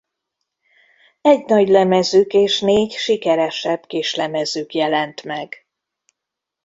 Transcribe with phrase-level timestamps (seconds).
[1.21, 5.67] Egy nagylemezük és négy sikeresebb kislemezük jelent meg.